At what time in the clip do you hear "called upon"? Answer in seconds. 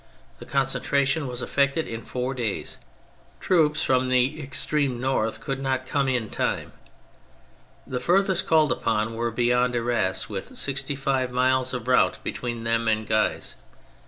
8.47-9.13